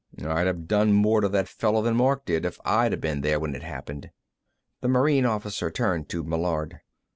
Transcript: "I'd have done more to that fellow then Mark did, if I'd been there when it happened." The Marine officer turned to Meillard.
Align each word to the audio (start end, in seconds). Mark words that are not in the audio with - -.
"I'd 0.25 0.47
have 0.47 0.67
done 0.67 0.93
more 0.93 1.21
to 1.21 1.29
that 1.29 1.47
fellow 1.47 1.83
then 1.83 1.95
Mark 1.95 2.25
did, 2.25 2.43
if 2.43 2.59
I'd 2.65 2.99
been 2.99 3.21
there 3.21 3.39
when 3.39 3.53
it 3.53 3.61
happened." 3.61 4.09
The 4.79 4.87
Marine 4.87 5.27
officer 5.27 5.69
turned 5.69 6.09
to 6.09 6.23
Meillard. 6.23 6.79